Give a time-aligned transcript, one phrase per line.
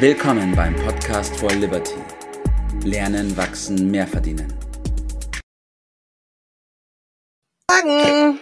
[0.00, 1.96] Willkommen beim Podcast for Liberty.
[2.84, 4.46] Lernen, wachsen, mehr verdienen.
[7.68, 8.38] Morgen.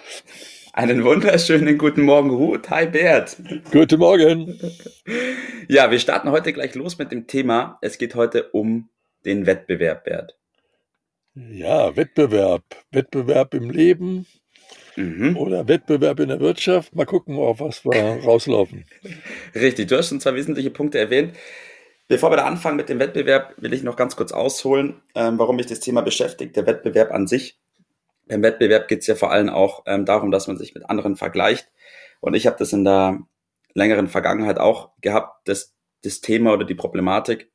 [0.75, 2.69] Einen wunderschönen guten Morgen, Ruth.
[2.69, 3.39] Hi, Bert.
[3.73, 4.61] Guten Morgen.
[5.67, 7.79] Ja, wir starten heute gleich los mit dem Thema.
[7.81, 8.91] Es geht heute um
[9.25, 10.39] den Wettbewerb, Bert.
[11.35, 12.65] Ja, Wettbewerb.
[12.91, 14.27] Wettbewerb im Leben
[14.97, 15.37] mhm.
[15.37, 16.95] oder Wettbewerb in der Wirtschaft.
[16.95, 18.85] Mal gucken, auf was wir rauslaufen.
[19.55, 21.35] Richtig, du hast schon zwei wesentliche Punkte erwähnt.
[22.09, 25.57] Bevor wir da anfangen mit dem Wettbewerb, will ich noch ganz kurz ausholen, ähm, warum
[25.57, 26.55] mich das Thema beschäftigt.
[26.55, 27.59] Der Wettbewerb an sich
[28.27, 31.17] beim Wettbewerb geht es ja vor allem auch ähm, darum, dass man sich mit anderen
[31.17, 31.71] vergleicht.
[32.21, 33.21] Und ich habe das in der
[33.75, 37.51] längeren Vergangenheit auch gehabt, das, das Thema oder die Problematik,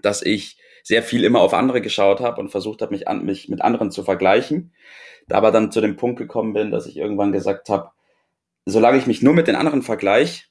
[0.00, 3.48] dass ich sehr viel immer auf andere geschaut habe und versucht habe, mich, an, mich
[3.48, 4.72] mit anderen zu vergleichen.
[5.28, 7.90] Da aber dann zu dem Punkt gekommen bin, dass ich irgendwann gesagt habe,
[8.66, 10.44] solange ich mich nur mit den anderen vergleiche,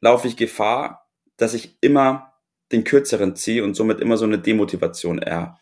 [0.00, 2.32] laufe ich Gefahr, dass ich immer
[2.72, 5.58] den kürzeren ziehe und somit immer so eine Demotivation er,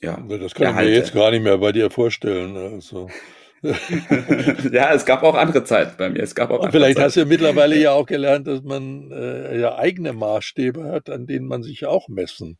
[0.00, 0.90] ja, das kann erhalte.
[0.90, 2.56] ich mir jetzt gar nicht mehr bei dir vorstellen.
[2.56, 3.08] Also.
[4.72, 6.22] ja, es gab auch andere Zeiten bei mir.
[6.22, 7.06] Es gab auch vielleicht Zeiten.
[7.06, 11.46] hast du mittlerweile ja auch gelernt, dass man äh, ja eigene Maßstäbe hat, an denen
[11.46, 12.58] man sich auch messen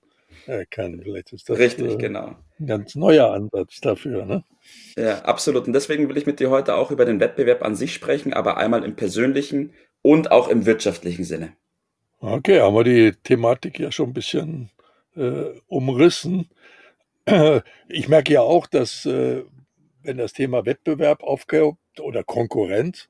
[0.71, 1.01] kann.
[1.03, 2.37] Vielleicht ist das Richtig, äh, genau.
[2.59, 4.25] ein ganz neuer Ansatz dafür.
[4.25, 4.45] Ne?
[4.97, 5.67] Ja, absolut.
[5.67, 8.57] Und deswegen will ich mit dir heute auch über den Wettbewerb an sich sprechen, aber
[8.57, 9.73] einmal im persönlichen
[10.03, 11.53] und auch im wirtschaftlichen Sinne.
[12.21, 14.71] Okay, haben wir die Thematik ja schon ein bisschen
[15.17, 16.49] äh, umrissen.
[17.91, 19.43] Ich merke ja auch, dass äh,
[20.03, 23.09] wenn das Thema Wettbewerb aufkommt oder Konkurrenz,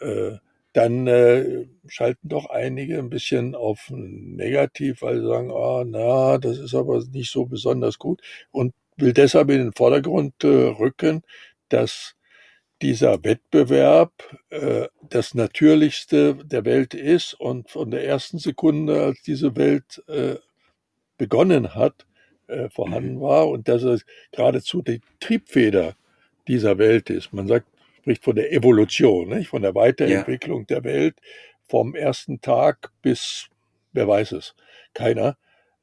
[0.00, 0.32] äh,
[0.76, 6.58] dann äh, schalten doch einige ein bisschen auf negativ, weil sie sagen, ah, na, das
[6.58, 11.22] ist aber nicht so besonders gut und will deshalb in den Vordergrund äh, rücken,
[11.70, 12.14] dass
[12.82, 14.12] dieser Wettbewerb
[14.50, 20.34] äh, das Natürlichste der Welt ist und von der ersten Sekunde, als diese Welt äh,
[21.16, 22.04] begonnen hat,
[22.48, 23.20] äh, vorhanden mhm.
[23.22, 25.94] war und dass es geradezu die Triebfeder
[26.48, 27.32] dieser Welt ist.
[27.32, 27.66] Man sagt,
[28.06, 29.48] spricht von der Evolution, nicht?
[29.48, 30.76] von der Weiterentwicklung ja.
[30.76, 31.16] der Welt
[31.66, 33.48] vom ersten Tag bis,
[33.92, 34.54] wer weiß es,
[34.94, 35.36] keiner.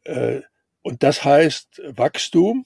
[0.06, 0.39] Äh,
[0.84, 2.66] und das heißt Wachstum,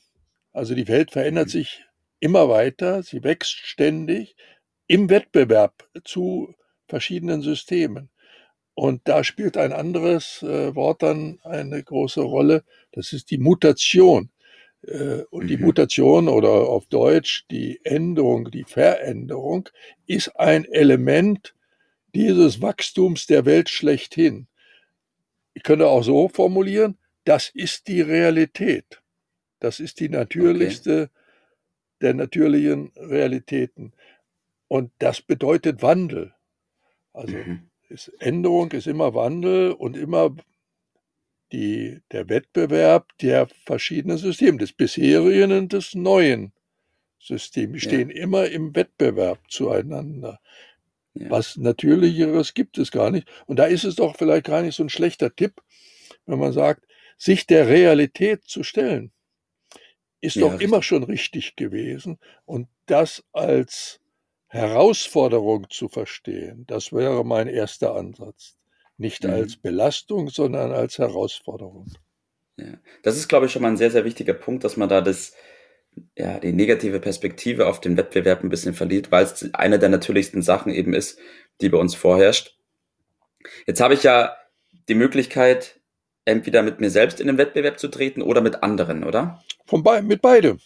[0.54, 1.52] also die Welt verändert mhm.
[1.52, 1.86] sich
[2.20, 4.36] immer weiter, sie wächst ständig
[4.86, 6.54] im Wettbewerb zu
[6.88, 8.12] verschiedenen Systemen.
[8.76, 14.30] Und da spielt ein anderes äh, Wort dann eine große Rolle, das ist die Mutation.
[14.88, 15.48] Äh, und mhm.
[15.48, 19.70] die Mutation oder auf Deutsch die Änderung, die Veränderung
[20.06, 21.54] ist ein Element
[22.16, 24.48] dieses Wachstums der Welt schlechthin.
[25.54, 29.02] Ich könnte auch so formulieren, das ist die Realität.
[29.60, 31.12] Das ist die natürlichste okay.
[32.02, 33.92] der natürlichen Realitäten.
[34.68, 36.34] Und das bedeutet Wandel.
[37.12, 37.70] Also mhm.
[37.90, 40.36] ist Änderung ist immer Wandel und immer
[41.52, 46.52] die, der Wettbewerb der verschiedenen Systeme, des bisherigen und des neuen
[47.20, 47.82] Systems.
[47.82, 48.24] Stehen ja.
[48.24, 50.40] immer im Wettbewerb zueinander.
[51.14, 51.30] Ja.
[51.30, 53.28] Was Natürlicheres gibt es gar nicht.
[53.46, 55.62] Und da ist es doch vielleicht gar nicht so ein schlechter Tipp,
[56.26, 56.86] wenn man sagt,
[57.18, 59.12] sich der Realität zu stellen,
[60.22, 60.68] ist ja, doch richtig.
[60.68, 62.20] immer schon richtig gewesen.
[62.46, 64.00] Und das als
[64.48, 68.58] Herausforderung zu verstehen, das wäre mein erster Ansatz.
[68.98, 69.32] Nicht mhm.
[69.32, 71.92] als Belastung, sondern als Herausforderung.
[72.58, 72.74] Ja.
[73.04, 75.34] Das ist, glaube ich, schon mal ein sehr, sehr wichtiger Punkt, dass man da das,
[76.18, 80.42] ja, die negative Perspektive auf den Wettbewerb ein bisschen verliert, weil es eine der natürlichsten
[80.42, 81.20] Sachen eben ist,
[81.62, 82.58] die bei uns vorherrscht.
[83.68, 84.36] Jetzt habe ich ja
[84.90, 85.80] die Möglichkeit,
[86.26, 89.44] entweder mit mir selbst in den Wettbewerb zu treten oder mit anderen, oder?
[89.66, 90.60] Von be mit beidem.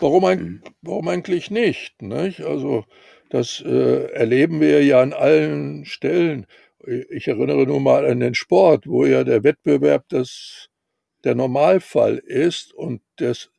[0.00, 0.62] Warum, ein, mhm.
[0.82, 2.02] warum eigentlich nicht?
[2.02, 2.40] nicht?
[2.40, 2.84] Also
[3.30, 6.46] das äh, erleben wir ja an allen Stellen.
[7.10, 10.68] Ich erinnere nur mal an den Sport, wo ja der Wettbewerb das
[11.24, 13.50] der Normalfall ist und das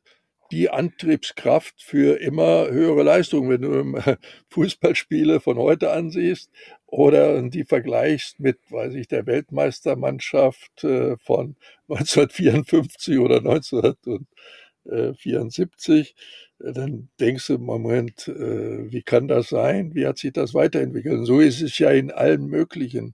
[0.52, 3.94] die Antriebskraft für immer höhere Leistung, wenn du
[4.50, 6.52] Fußballspiele von heute ansiehst
[6.86, 11.56] oder die vergleichst mit, weiß ich, der Weltmeistermannschaft äh, von
[11.88, 16.14] 1954 oder 1974,
[16.58, 19.94] dann denkst du im Moment, äh, wie kann das sein?
[19.94, 21.18] Wie hat sich das weiterentwickelt?
[21.18, 23.12] Und so ist es ja in allen möglichen äh,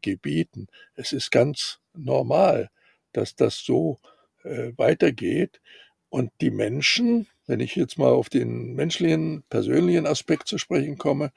[0.00, 0.68] Gebieten.
[0.94, 2.70] Es ist ganz normal,
[3.12, 3.98] dass das so
[4.44, 5.60] äh, weitergeht.
[6.08, 11.32] Und die Menschen, wenn ich jetzt mal auf den menschlichen, persönlichen Aspekt zu sprechen komme,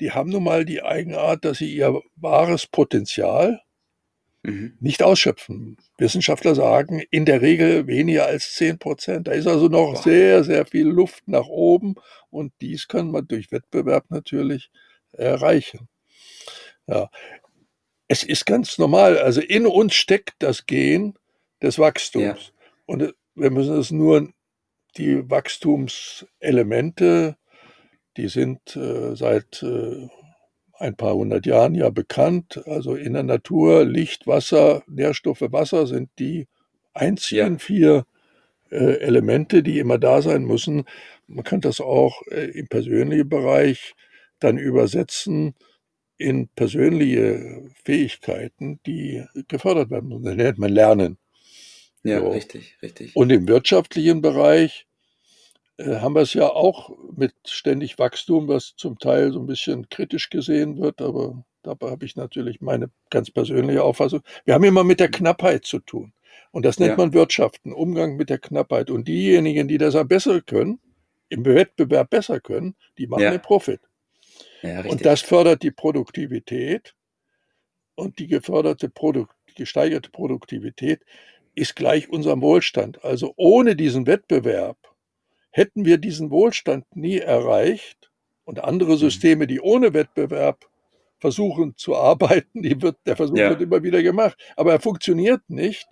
[0.00, 3.62] die haben nun mal die Eigenart, dass sie ihr wahres Potenzial
[4.42, 4.76] mhm.
[4.80, 5.76] nicht ausschöpfen.
[5.98, 9.28] Wissenschaftler sagen in der Regel weniger als 10 Prozent.
[9.28, 10.02] Da ist also noch wow.
[10.02, 11.94] sehr, sehr viel Luft nach oben
[12.30, 14.70] und dies kann man durch Wettbewerb natürlich
[15.12, 15.88] erreichen.
[16.86, 17.10] Ja.
[18.08, 19.18] Es ist ganz normal.
[19.18, 21.14] Also in uns steckt das Gen
[21.62, 22.24] des Wachstums.
[22.24, 22.36] Ja.
[22.86, 24.28] Und wir müssen es nur,
[24.96, 27.36] die Wachstumselemente,
[28.16, 30.08] die sind äh, seit äh,
[30.78, 32.62] ein paar hundert Jahren ja bekannt.
[32.66, 36.48] Also in der Natur Licht, Wasser, Nährstoffe, Wasser sind die
[36.94, 37.58] einzigen ja.
[37.58, 38.06] vier
[38.70, 40.84] äh, Elemente, die immer da sein müssen.
[41.26, 43.94] Man kann das auch äh, im persönlichen Bereich
[44.38, 45.54] dann übersetzen
[46.18, 50.12] in persönliche Fähigkeiten, die gefördert werden.
[50.12, 51.18] Und das nennt man Lernen.
[52.02, 52.30] Ja, so.
[52.30, 53.16] richtig, richtig.
[53.16, 54.86] Und im wirtschaftlichen Bereich
[55.78, 59.88] äh, haben wir es ja auch mit ständig Wachstum, was zum Teil so ein bisschen
[59.88, 64.22] kritisch gesehen wird, aber dabei habe ich natürlich meine ganz persönliche Auffassung.
[64.44, 66.12] Wir haben immer mit der Knappheit zu tun.
[66.52, 66.96] Und das nennt ja.
[66.96, 68.88] man Wirtschaften, Umgang mit der Knappheit.
[68.88, 70.80] Und diejenigen, die das besser können,
[71.28, 73.30] im Wettbewerb besser können, die machen ja.
[73.32, 73.80] den Profit.
[74.62, 76.94] Ja, und das fördert die Produktivität.
[77.94, 81.00] Und die geförderte Produkt, gesteigerte Produktivität
[81.54, 83.02] ist gleich unserem Wohlstand.
[83.02, 84.76] Also ohne diesen Wettbewerb
[85.50, 88.10] hätten wir diesen Wohlstand nie erreicht.
[88.44, 88.98] Und andere mhm.
[88.98, 90.66] Systeme, die ohne Wettbewerb
[91.18, 93.50] versuchen zu arbeiten, die wird, der Versuch ja.
[93.50, 94.38] wird immer wieder gemacht.
[94.56, 95.88] Aber er funktioniert nicht,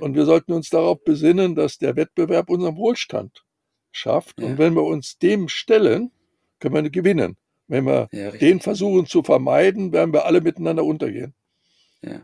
[0.00, 3.44] und wir sollten uns darauf besinnen, dass der Wettbewerb unseren Wohlstand
[3.92, 4.40] schafft.
[4.40, 6.10] Und wenn wir uns dem stellen,
[6.58, 7.36] können wir gewinnen.
[7.66, 11.34] Wenn wir ja, den versuchen zu vermeiden, werden wir alle miteinander untergehen.
[12.02, 12.20] Ja,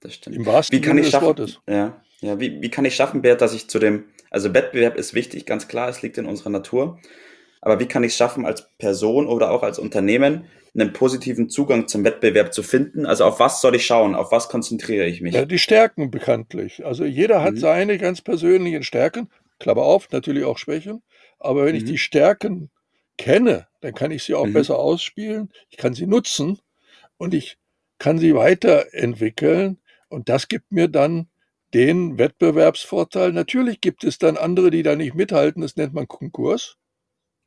[0.00, 0.36] das stimmt.
[0.36, 1.60] Im wahrsten wie kann ich schaffen, Wortes.
[1.68, 5.14] Ja, ja wie, wie kann ich schaffen, Bert, dass ich zu dem, also Wettbewerb ist
[5.14, 6.98] wichtig, ganz klar, es liegt in unserer Natur.
[7.60, 10.44] Aber wie kann ich es schaffen, als Person oder auch als Unternehmen
[10.74, 13.06] einen positiven Zugang zum Wettbewerb zu finden?
[13.06, 14.14] Also auf was soll ich schauen?
[14.14, 15.34] Auf was konzentriere ich mich?
[15.34, 16.84] Ja, die Stärken bekanntlich.
[16.84, 17.58] Also jeder hat mhm.
[17.58, 19.30] seine ganz persönlichen Stärken.
[19.58, 21.02] Klammer auf, natürlich auch Schwächen.
[21.38, 21.78] Aber wenn mhm.
[21.78, 22.70] ich die Stärken
[23.16, 24.54] kenne, dann kann ich sie auch mhm.
[24.54, 25.50] besser ausspielen.
[25.70, 26.58] Ich kann sie nutzen
[27.16, 27.58] und ich
[27.98, 29.78] kann sie weiterentwickeln.
[30.08, 31.28] Und das gibt mir dann
[31.72, 33.32] den Wettbewerbsvorteil.
[33.32, 35.62] Natürlich gibt es dann andere, die da nicht mithalten.
[35.62, 36.76] Das nennt man Konkurs.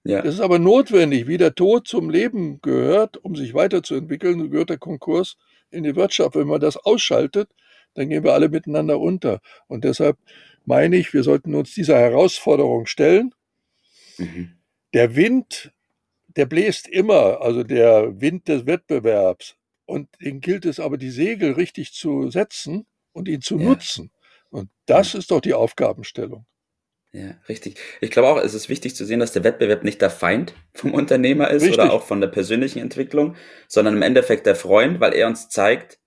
[0.03, 0.21] Ja.
[0.21, 4.77] Das ist aber notwendig, wie der Tod zum Leben gehört, um sich weiterzuentwickeln, gehört der
[4.77, 5.37] Konkurs
[5.69, 6.35] in die Wirtschaft.
[6.35, 7.49] Wenn man das ausschaltet,
[7.93, 9.41] dann gehen wir alle miteinander unter.
[9.67, 10.17] Und deshalb
[10.65, 13.33] meine ich, wir sollten uns dieser Herausforderung stellen.
[14.17, 14.56] Mhm.
[14.93, 15.71] Der Wind,
[16.27, 19.55] der bläst immer, also der Wind des Wettbewerbs.
[19.85, 23.65] Und den gilt es aber, die Segel richtig zu setzen und ihn zu ja.
[23.65, 24.11] nutzen.
[24.49, 25.19] Und das ja.
[25.19, 26.45] ist doch die Aufgabenstellung.
[27.13, 27.79] Ja, richtig.
[28.01, 30.93] Ich glaube auch, es ist wichtig zu sehen, dass der Wettbewerb nicht der Feind vom
[30.93, 31.79] Unternehmer ist richtig.
[31.79, 33.35] oder auch von der persönlichen Entwicklung,
[33.67, 35.99] sondern im Endeffekt der Freund, weil er uns zeigt,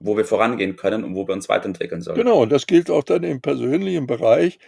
[0.00, 2.16] wo wir vorangehen können und wo wir uns weiterentwickeln sollen.
[2.16, 4.58] Genau, und das gilt auch dann im persönlichen Bereich.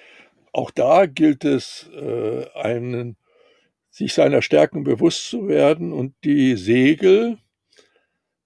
[0.57, 3.19] Auch da gilt es, äh, einen,
[3.91, 7.37] sich seiner Stärken bewusst zu werden und die Segel,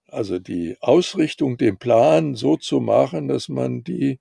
[0.09, 4.19] also die Ausrichtung, den Plan so zu machen, dass man die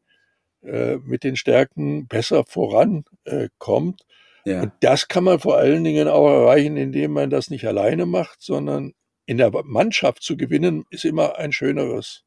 [0.62, 4.06] äh, mit den Stärken besser vorankommt.
[4.45, 4.62] Äh, ja.
[4.62, 8.39] Und das kann man vor allen Dingen auch erreichen, indem man das nicht alleine macht,
[8.44, 8.94] sondern
[9.25, 12.24] in der Mannschaft zu gewinnen, ist immer ein schöneres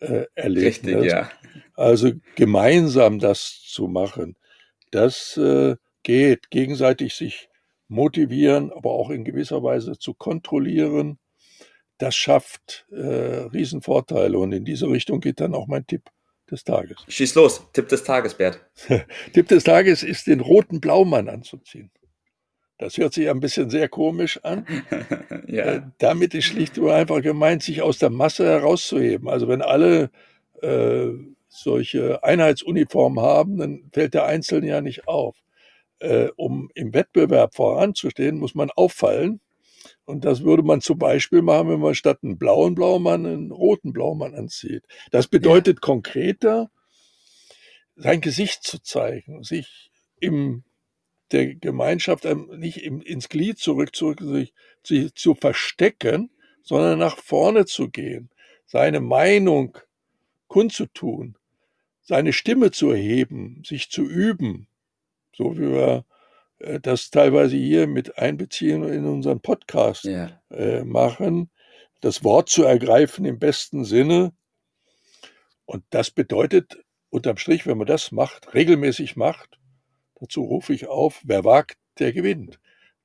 [0.00, 0.84] äh, Erlebnis.
[0.84, 1.30] Richtig, ja.
[1.74, 4.36] Also gemeinsam das zu machen,
[4.90, 7.48] das äh, geht, gegenseitig sich
[7.88, 11.18] motivieren, aber auch in gewisser Weise zu kontrollieren.
[11.98, 16.10] Das schafft äh, Riesenvorteile und in diese Richtung geht dann auch mein Tipp
[16.50, 16.98] des Tages.
[17.08, 18.60] Schieß los, Tipp des Tages, Bert.
[19.32, 21.90] Tipp des Tages ist, den roten Blaumann anzuziehen.
[22.78, 24.66] Das hört sich ein bisschen sehr komisch an.
[25.48, 25.64] ja.
[25.64, 29.28] Äh, damit ist schlicht und einfach gemeint, sich aus der Masse herauszuheben.
[29.28, 30.10] Also wenn alle
[30.62, 31.08] äh,
[31.62, 35.36] solche Einheitsuniformen haben, dann fällt der Einzelne ja nicht auf.
[35.98, 39.40] Äh, um im Wettbewerb voranzustehen, muss man auffallen
[40.04, 43.92] und das würde man zum Beispiel machen, wenn man statt einen blauen Blaumann einen roten
[43.92, 44.84] Blaumann anzieht.
[45.10, 45.80] Das bedeutet ja.
[45.80, 46.70] konkreter,
[47.96, 50.64] sein Gesicht zu zeigen, sich im
[51.32, 56.30] der Gemeinschaft nicht im, ins Glied zurück, zurück sich, sich zu verstecken,
[56.62, 58.30] sondern nach vorne zu gehen,
[58.64, 59.76] seine Meinung
[60.46, 61.36] kundzutun,
[62.06, 64.68] seine Stimme zu erheben, sich zu üben,
[65.34, 66.04] so wie wir
[66.58, 70.40] äh, das teilweise hier mit einbeziehen und in unseren Podcast ja.
[70.50, 71.50] äh, machen,
[72.00, 74.32] das Wort zu ergreifen im besten Sinne.
[75.64, 76.78] Und das bedeutet
[77.10, 79.58] unterm Strich, wenn man das macht, regelmäßig macht,
[80.20, 82.60] dazu rufe ich auf, wer wagt, der gewinnt.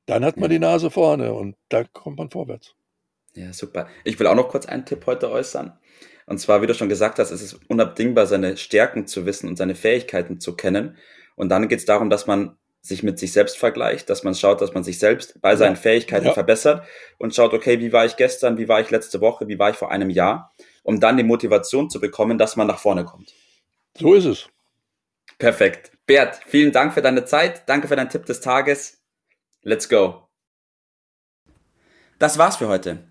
[0.06, 0.58] Dann hat man ja.
[0.58, 2.76] die Nase vorne und da kommt man vorwärts.
[3.34, 3.88] Ja, super.
[4.04, 5.80] Ich will auch noch kurz einen Tipp heute äußern.
[6.32, 9.58] Und zwar, wie du schon gesagt hast, ist es unabdingbar, seine Stärken zu wissen und
[9.58, 10.98] seine Fähigkeiten zu kennen.
[11.36, 14.62] Und dann geht es darum, dass man sich mit sich selbst vergleicht, dass man schaut,
[14.62, 16.34] dass man sich selbst bei seinen Fähigkeiten ja.
[16.34, 16.84] verbessert
[17.20, 19.76] und schaut, okay, wie war ich gestern, wie war ich letzte Woche, wie war ich
[19.76, 20.52] vor einem Jahr
[20.84, 23.34] um dann die Motivation zu bekommen, dass man nach vorne kommt.
[23.98, 24.50] So ist es.
[25.38, 25.92] Perfekt.
[26.06, 27.68] Bert, vielen Dank für deine Zeit.
[27.68, 29.02] Danke für deinen Tipp des Tages.
[29.62, 30.28] Let's go.
[32.20, 33.11] Das war's für heute.